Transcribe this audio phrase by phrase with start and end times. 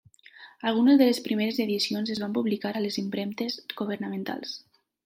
[0.69, 4.61] Algunes de les primeres edicions es van publicar a les impremtes governamentals.